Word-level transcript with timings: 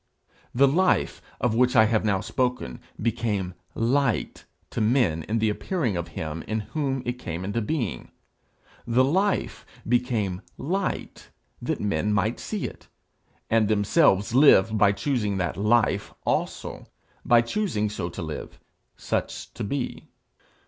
The 0.51 0.67
life 0.67 1.21
of 1.39 1.53
which 1.53 1.75
I 1.75 1.85
have 1.85 2.03
now 2.03 2.21
spoken 2.21 2.79
became 2.99 3.53
light 3.75 4.45
to 4.71 4.81
men 4.81 5.21
in 5.29 5.37
the 5.37 5.51
appearing 5.51 5.95
of 5.95 6.07
him 6.17 6.41
in 6.47 6.61
whom 6.61 7.03
it 7.05 7.19
came 7.19 7.45
into 7.45 7.61
being. 7.61 8.09
The 8.87 9.03
life 9.03 9.63
became 9.87 10.41
light 10.57 11.29
that 11.61 11.79
men 11.79 12.13
might 12.13 12.39
see 12.39 12.65
it, 12.65 12.87
and 13.47 13.67
themselves 13.67 14.33
live 14.33 14.75
by 14.75 14.91
choosing 14.91 15.37
that 15.37 15.55
life 15.55 16.15
also, 16.25 16.87
by 17.23 17.41
choosing 17.41 17.87
so 17.87 18.09
to 18.09 18.23
live, 18.23 18.59
such 18.97 19.53
to 19.53 19.63
be. 19.63 20.07